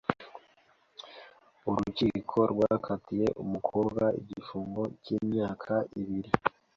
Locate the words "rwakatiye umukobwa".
2.51-4.03